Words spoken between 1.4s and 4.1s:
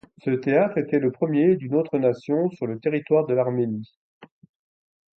d'une autre nation sur le territoire de l'Arménie.